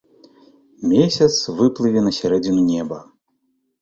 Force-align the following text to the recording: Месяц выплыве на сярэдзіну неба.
Месяц 0.93 1.35
выплыве 1.59 2.01
на 2.07 2.11
сярэдзіну 2.21 2.61
неба. 2.73 2.97